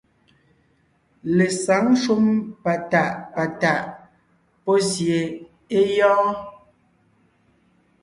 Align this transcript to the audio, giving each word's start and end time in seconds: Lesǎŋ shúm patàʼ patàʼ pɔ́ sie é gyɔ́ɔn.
Lesǎŋ 1.37 1.85
shúm 2.01 2.25
patàʼ 2.63 3.11
patàʼ 3.33 3.81
pɔ́ 4.63 4.77
sie 4.89 5.19
é 5.75 5.79
gyɔ́ɔn. 5.95 6.31